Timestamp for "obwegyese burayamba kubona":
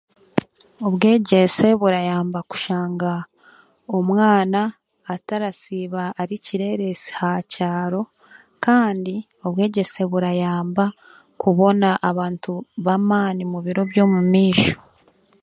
9.45-11.89